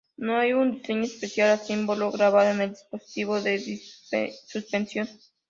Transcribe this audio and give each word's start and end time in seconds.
No 0.17 0.35
hay 0.35 0.51
un 0.53 0.71
diseño 0.79 1.03
especial 1.03 1.59
o 1.59 1.63
símbolo 1.63 2.11
grabado 2.11 2.49
en 2.49 2.61
el 2.61 2.69
dispositivo 2.71 3.39
de 3.39 3.59
suspensión. 4.47 5.07